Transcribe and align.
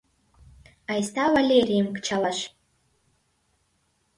Айста 0.91 1.23
Валерийым 1.33 1.87
кычалаш! 1.95 2.39